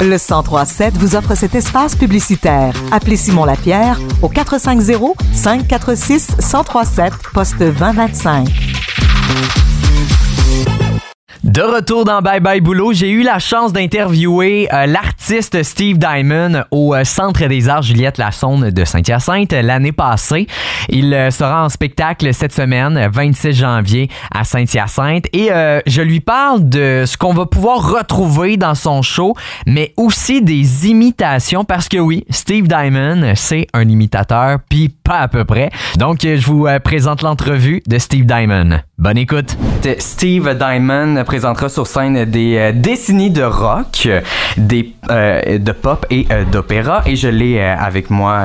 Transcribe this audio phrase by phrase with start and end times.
[0.00, 2.74] Le 1037 vous offre cet espace publicitaire.
[2.92, 8.48] Appelez Simon Lapierre au 450 546 1037 poste 2025.
[11.44, 16.64] De retour dans Bye Bye Boulot, j'ai eu la chance d'interviewer euh, l'artiste Steve Diamond
[16.70, 20.46] au euh, Centre des Arts Juliette Lassonde de Saint-Hyacinthe l'année passée.
[20.90, 25.24] Il euh, sera en spectacle cette semaine, 26 janvier, à Saint-Hyacinthe.
[25.32, 25.48] Et
[25.86, 29.34] je lui parle de ce qu'on va pouvoir retrouver dans son show,
[29.66, 35.28] mais aussi des imitations, parce que oui, Steve Diamond, c'est un imitateur, puis pas à
[35.28, 35.70] peu près.
[35.96, 38.80] Donc, je vous présente l'entrevue de Steve Diamond.
[38.98, 39.56] Bonne écoute.
[39.98, 44.08] Steve Diamond présentera sur scène des euh, décennies de rock,
[44.56, 47.02] des, euh, de pop et euh, d'opéra.
[47.06, 48.44] Et je l'ai avec moi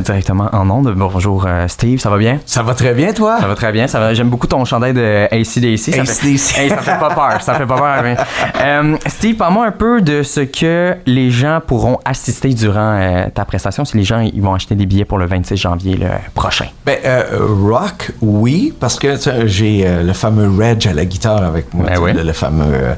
[0.00, 0.92] directement en ondes.
[0.96, 2.40] Bonjour Steve, ça va bien?
[2.46, 3.38] Ça va très bien, toi?
[3.40, 3.86] Ça va très bien.
[3.86, 5.94] Ça va, j'aime beaucoup ton chandail de ACDC.
[5.94, 6.38] Ça ACDC.
[6.38, 7.42] Fait, ça fait pas peur.
[7.42, 8.98] Ça fait pas peur.
[9.06, 13.96] Steve, parle-moi un peu de ce que les gens pourront assister durant ta prestation si
[13.96, 16.66] les gens ils vont acheter des billets pour le 26 janvier le prochain.
[16.84, 16.98] Ben,
[17.32, 19.16] rock, oui, parce que
[19.46, 21.86] j'ai euh, le fameux Reg à la guitare avec moi.
[21.86, 22.64] Ben le, fameux.
[22.72, 22.94] Euh,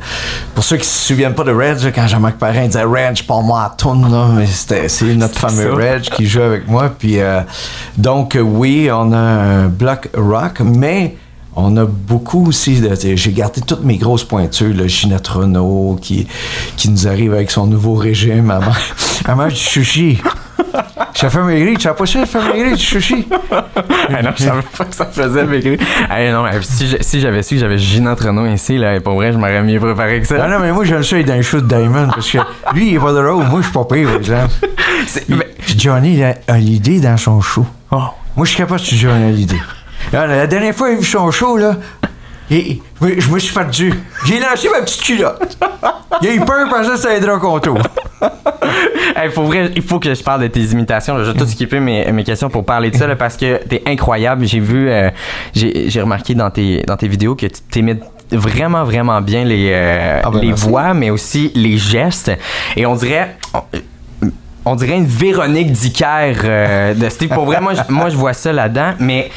[0.55, 3.65] pour ceux qui se souviennent pas de Reg, quand Jean-Marc Parrain disait Reg, pas moi
[3.65, 6.93] à tourne, mais c'est notre fameux Reg qui joue avec moi.
[6.97, 7.41] Puis, euh,
[7.97, 11.17] donc, oui, on a un bloc rock, mais.
[11.57, 12.95] On a beaucoup aussi de.
[12.95, 16.29] J'ai gardé toutes mes grosses pointures, le Ginette Renault qui,
[16.77, 18.61] qui nous arrive avec son nouveau régime à
[19.27, 20.21] maman du sushi.
[21.15, 23.27] Chef maigri, tu as pas chef maigri du sushi?
[23.31, 25.79] non, je savais pas que ça faisait maigri.
[26.11, 29.63] Hey, non, si j'avais su que j'avais Ginette Renault ici, là, pour vrai, je m'aurais
[29.63, 30.39] mieux préparé que ça.
[30.39, 32.39] Non, non, mais moi, j'aime ça être dans le shoot Diamond parce que
[32.75, 33.45] lui, il est pas drôle.
[33.45, 34.53] Moi, je suis pas pire, par exemple.
[35.77, 37.67] Johnny, il a, l'idée dans son show.
[37.91, 38.03] Oh.
[38.37, 39.61] Moi, je suis capable de Johnny l'idée.
[40.13, 41.77] La dernière fois, il a vu son show, là.
[42.51, 43.95] Et, je me suis perdu.
[44.25, 45.57] J'ai lancé ma petite culotte.
[46.23, 47.79] Il a eu peur parce que ça aidera contour.
[49.17, 51.17] hey, faut vrai, il faut que je parle de tes imitations.
[51.23, 54.47] Je vais tout skipper mes, mes questions pour parler de ça parce que t'es incroyable.
[54.47, 55.11] J'ai vu, euh,
[55.55, 58.03] j'ai remarqué dans tes, dans tes vidéos que tu t'imites
[58.33, 62.33] vraiment, vraiment bien les, euh, ah ben, les voix, mais aussi les gestes.
[62.77, 63.37] Et on dirait.
[64.65, 67.31] On, dirait une Véronique Dicker euh, de Steve.
[67.31, 68.93] Pour vrai, moi, moi, je vois ça là-dedans.
[68.99, 69.31] Mais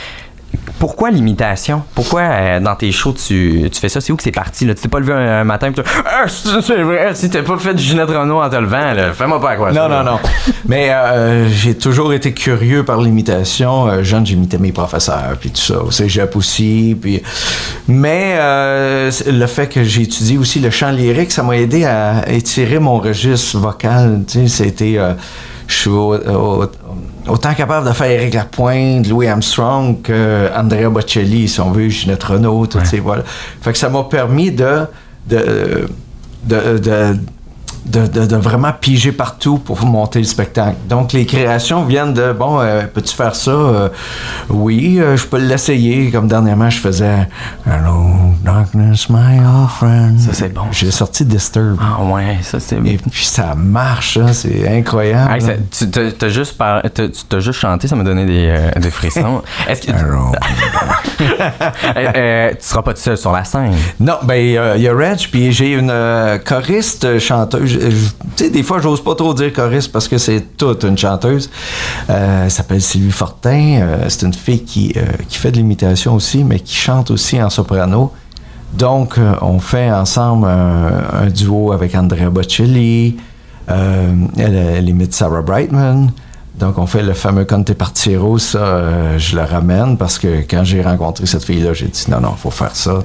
[0.84, 1.82] pourquoi l'imitation?
[1.96, 4.02] Pourquoi euh, dans tes shows tu, tu fais ça?
[4.02, 4.66] C'est où que c'est parti?
[4.66, 4.76] Là?
[4.76, 7.74] Tu t'es pas levé un, matin et tu ah, c'est vrai, si t'as pas fait
[7.74, 9.72] du Ginette Renault en te levant, fais-moi pas quoi.
[9.72, 10.20] Non, non, non.
[10.68, 13.88] Mais euh, j'ai toujours été curieux par l'imitation.
[13.88, 15.82] Euh, jeune, j'imitais mes professeurs, puis tout ça.
[15.82, 16.98] Au cégep aussi.
[17.02, 17.24] Puis...
[17.88, 22.80] Mais le fait que j'ai étudié aussi le chant lyrique, ça m'a aidé à étirer
[22.80, 24.24] mon registre vocal.
[24.28, 25.00] Tu sais, c'était
[25.68, 31.72] je suis autant capable de faire Eric Lapointe, Louis Armstrong que Andrea Bocelli, si on
[31.72, 33.00] veut, Ginette Renault, tout ouais.
[33.00, 33.24] voilà.
[33.62, 34.86] Fait que ça m'a permis de,
[35.28, 35.88] de,
[36.44, 37.18] de de,
[37.86, 40.78] vraiment piger partout pour monter le spectacle.
[40.88, 43.52] Donc, les créations viennent de, bon, euh, peux-tu faire ça?
[43.52, 43.90] Euh,
[44.50, 46.12] oui, euh, je peux l'essayer.
[46.12, 47.28] Comme dernièrement, je faisais
[47.66, 50.20] Hello, darkness, my old friend.
[50.20, 50.64] Ça, c'est bon.
[50.72, 51.78] J'ai sorti Disturb.
[51.82, 52.78] Ah ouais, ça, c'est...
[52.78, 55.58] Et puis, ça marche, hein, c'est incroyable.
[55.72, 56.82] tu t'as juste, par...
[57.40, 59.42] juste chanté, ça m'a donné des, des frissons.
[59.68, 59.92] Est-ce que...
[59.92, 60.32] Hello.
[61.20, 63.74] tu seras pas tout seul sur la scène?
[64.00, 65.94] Non, ben, il y a Reg, puis j'ai une
[66.46, 67.73] choriste chanteuse
[68.36, 71.50] sais, des fois, j'ose pas trop dire choriste parce que c'est toute une chanteuse.
[72.10, 73.80] Euh, elle s'appelle Sylvie Fortin.
[73.82, 77.42] Euh, c'est une fille qui, euh, qui fait de l'imitation aussi, mais qui chante aussi
[77.42, 78.12] en soprano.
[78.74, 83.18] Donc, on fait ensemble un, duo avec Andrea Bocelli.
[83.68, 86.12] elle, imite Sarah Brightman.
[86.60, 90.82] Donc, on fait le fameux Conte Partiro, ça, je le ramène parce que quand j'ai
[90.82, 93.00] rencontré cette fille-là, j'ai dit non, non, faut faire ça.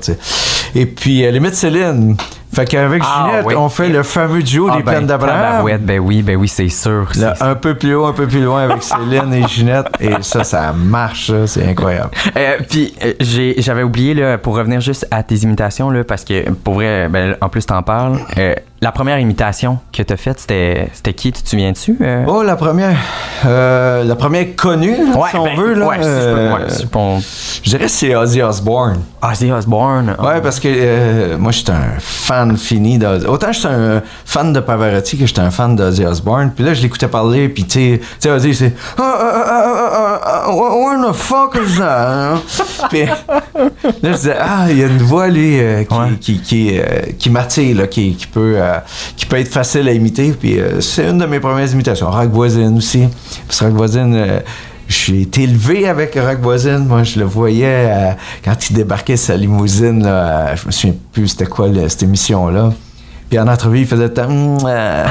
[0.75, 2.17] Et puis, elle imite Céline.
[2.53, 5.67] Fait qu'avec ah, Ginette, on fait le fameux duo ah, des ben, plaines d'Abraham.
[5.81, 7.07] Ben oui, ben oui, c'est sûr.
[7.41, 9.89] un peu plus haut, un peu plus loin avec Céline et Ginette.
[10.01, 12.11] Et ça, ça marche, c'est incroyable.
[12.37, 13.13] Euh, puis euh,
[13.59, 17.37] j'avais oublié, là, pour revenir juste à tes imitations, là, parce que pour vrai, ben,
[17.41, 18.19] en plus, t'en parles.
[18.39, 21.33] Euh, la première imitation que t'as faite, c'était, qui?
[21.33, 21.99] Tu te souviens dessus?
[22.29, 22.97] Oh, la première.
[23.45, 25.75] la première connue, si on ben, veut.
[25.75, 26.79] Là, ouais, je,
[27.65, 29.01] je dirais que c'est Ozzy Osbourne.
[29.21, 30.15] Ozzy Osbourne.
[30.21, 35.17] Ouais, parce que moi, j'étais un fan fini Autant je suis un fan de Pavarotti
[35.19, 36.53] que j'étais un fan d'Ozzy Osbourne.
[36.55, 41.15] Puis là, je l'écoutais parler, puis tu sais, Ozzy, c'est ah, ah, ah, What the
[41.15, 42.09] fuck is that?
[42.09, 42.41] Hein?
[42.91, 43.13] puis là,
[44.03, 45.85] je disais, ah, il y a une voix, lui, euh,
[46.21, 48.79] qui, qui, euh, qui, m'attire, qui, qui, peut, euh,
[49.17, 50.33] qui peut être facile à imiter.
[50.33, 52.11] Puis c'est une de mes premières imitations.
[52.11, 53.09] Rock Voisine aussi.
[53.47, 54.43] Parce que Rock Voisine
[54.89, 56.87] j'ai été élevé avec Rock Voisine.
[56.87, 60.03] Moi, je le voyais quand il débarquait sa limousine.
[60.03, 62.73] Là, je me souviens plus c'était quoi cette émission-là.
[63.29, 65.05] Puis en entrevue, il faisait tant, Hum, euh,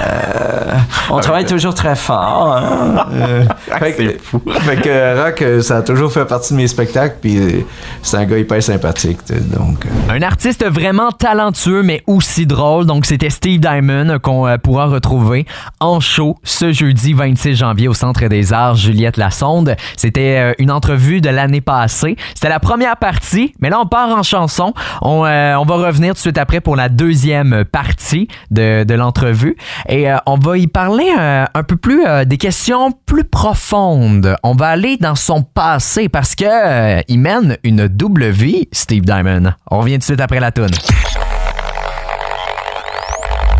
[1.10, 2.56] On travaille toujours très fort.
[2.58, 3.06] hein.
[3.14, 3.44] Euh,
[3.80, 4.42] fait que- C'est fou.
[4.62, 7.18] fait que Rock, euh, ça a toujours fait partie de mes spectacles.
[7.22, 7.62] Puis euh,
[8.02, 9.19] c'est un gars hyper sympathique.
[9.30, 12.86] Donc, euh, Un artiste vraiment talentueux, mais aussi drôle.
[12.86, 15.46] Donc, c'était Steve Diamond qu'on pourra retrouver
[15.80, 19.75] en show ce jeudi 26 janvier au Centre des Arts Juliette Lassonde.
[19.96, 22.16] C'était une entrevue de l'année passée.
[22.36, 24.74] C'était la première partie, mais là, on part en chanson.
[25.02, 28.06] On, on va revenir tout de suite après pour la deuxième partie
[28.51, 29.56] de, l'entrevue.
[29.88, 34.36] Et euh, on va y parler euh, un peu plus euh, des questions plus profondes.
[34.44, 39.54] On va aller dans son passé parce que il mène une double vie, Steve Diamond.
[39.69, 40.68] On revient tout de suite après la tune.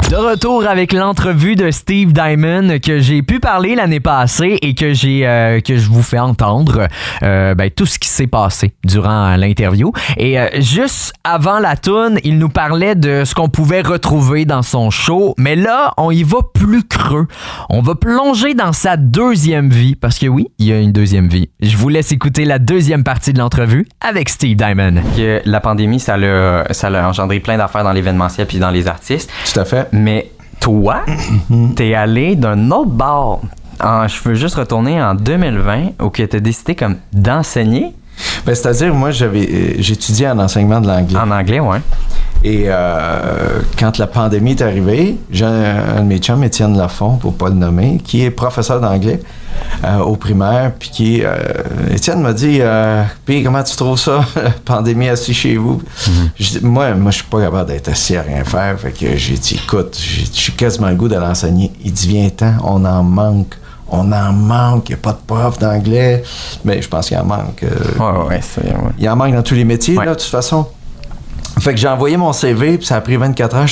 [0.10, 4.94] De retour avec l'entrevue de Steve Diamond que j'ai pu parler l'année passée et que
[4.94, 6.88] j'ai euh, que je vous fais entendre
[7.24, 9.92] euh, ben, tout ce qui s'est passé durant l'interview.
[10.16, 14.62] Et euh, juste avant la tune, il nous parlait de ce qu'on pouvait retrouver dans
[14.62, 17.28] son show, mais là, on y va plus creux.
[17.70, 21.28] On va plonger dans sa deuxième vie parce que oui, il y a une deuxième
[21.28, 21.50] vie.
[21.60, 25.02] Je vous laisse écouter la deuxième partie de l'entrevue avec Steve Diamond.
[25.18, 28.88] que la pandémie, ça l'a, ça l'a engendré plein d'affaires dans l'événementiel puis dans les
[28.88, 29.30] artistes.
[29.54, 29.90] tout à fait.
[29.98, 31.02] Mais toi,
[31.76, 33.42] t'es allé d'un autre bord.
[33.84, 37.94] En- je veux juste retourner en 2020 où tu as décidé comme d'enseigner
[38.46, 41.20] Ben, C'est-à-dire, moi, j'avais, euh, j'étudiais en enseignement de l'anglais.
[41.20, 41.78] en anglais, ouais.
[42.44, 47.18] Et euh, quand la pandémie est arrivée, j'ai un, un de mes chums, Étienne Lafont,
[47.18, 49.20] pour pas le nommer, qui est professeur d'anglais
[49.84, 51.36] euh, au primaire, puis qui, euh,
[51.92, 55.82] Étienne m'a dit, euh, puis comment tu trouves ça, la pandémie assis chez vous?
[56.40, 59.18] Je dis, moi, moi, je suis pas capable d'être assis à rien faire, fait que
[59.18, 61.72] j'ai dit, écoute, j'ai quasiment le goût de l'enseigner.
[61.84, 63.56] Il dit, viens-t'en, on en manque.
[63.90, 66.22] On en manque, il n'y a pas de prof d'anglais.
[66.66, 67.64] Mais je pense qu'il en manque.
[67.64, 67.70] euh,
[68.28, 68.40] Ouais, ouais,
[69.00, 70.68] il en manque dans tous les métiers, là, de toute façon.
[71.60, 73.66] Fait que j'ai envoyé mon CV, puis ça a pris 24 heures.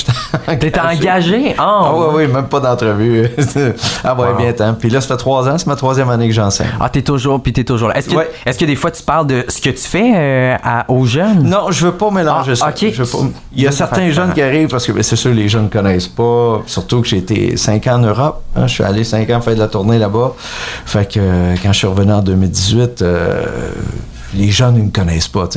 [0.58, 1.54] T'es engagé?
[1.58, 3.28] Oh, Ah oui, oui, même pas d'entrevue.
[4.04, 4.36] ah ouais, Wow.
[4.36, 4.74] bien temps.
[4.78, 6.66] Puis là, ça fait trois ans, c'est ma troisième année que j'enseigne.
[6.80, 7.96] Ah, t'es toujours, puis t'es toujours là.
[7.98, 8.28] Est-ce que, Ouais.
[8.58, 11.42] que des fois tu parles de ce que tu fais euh, à- aux jeunes?
[11.44, 12.72] Non, je veux pas mélanger Ah, ça.
[12.76, 15.32] Je veux pas- Il y a certains jeunes qui arrivent parce que ben, c'est sûr
[15.32, 16.62] les jeunes ne connaissent pas.
[16.66, 18.42] Surtout que j'ai été 5 ans en Europe.
[18.56, 18.66] hein.
[18.66, 20.32] je suis allé 5 ans faire de la tournée là-bas.
[20.84, 23.44] Fait que euh, quand je suis revenu en 2018, euh,
[24.34, 25.48] les jeunes ne me connaissent pas.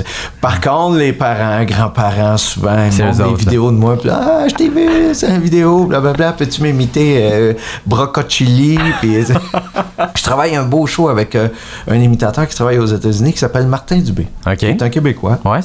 [0.42, 3.98] Par contre, les parents, grands-parents, souvent, ils montrent des autres, vidéos de moi.
[3.98, 6.34] Puis ah, je t'ai vu, c'est une vidéo, blablabla.
[6.34, 7.54] Peux-tu m'imiter euh,
[7.86, 8.78] Broccochili?
[9.00, 9.16] Puis,
[10.16, 11.50] je travaille un beau show avec euh,
[11.88, 14.28] un imitateur qui travaille aux États-Unis qui s'appelle Martin Dubé.
[14.46, 14.58] OK.
[14.60, 15.40] C'est un Québécois.
[15.46, 15.60] Ouais.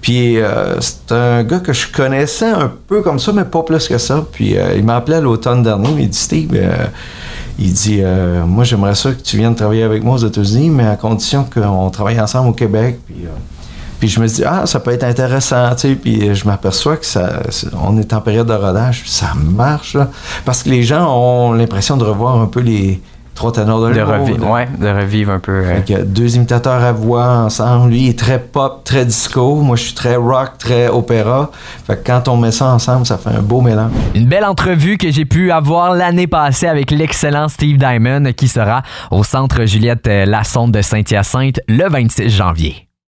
[0.00, 3.88] Puis euh, c'est un gars que je connaissais un peu comme ça, mais pas plus
[3.88, 4.24] que ça.
[4.30, 6.86] Puis euh, il m'a appelé à l'automne dernier, il dit Steve, euh,
[7.58, 10.86] il dit euh, Moi j'aimerais ça que tu viennes travailler avec moi aux États-Unis, mais
[10.86, 13.00] à condition qu'on travaille ensemble au Québec.
[13.06, 15.94] Puis, euh, je me dis Ah, ça peut être intéressant, tu sais.
[15.94, 17.42] Puis je m'aperçois que ça,
[17.98, 19.96] est en période de rodage, ça marche.
[20.44, 23.00] Parce que les gens ont l'impression de revoir un peu les
[23.38, 24.52] trois ténors de De, l'humour, revi- là.
[24.52, 25.52] ouais, de revivre un peu.
[25.52, 27.90] euh, Fait que deux imitateurs à voix ensemble.
[27.90, 29.56] Lui il est très pop, très disco.
[29.62, 31.50] Moi, je suis très rock, très opéra.
[31.86, 33.92] Fait que quand on met ça ensemble, ça fait un beau mélange.
[34.14, 38.82] Une belle entrevue que j'ai pu avoir l'année passée avec l'excellent Steve Diamond qui sera
[39.12, 42.87] au centre Juliette euh, Lassonde de Saint-Hyacinthe le 26 janvier.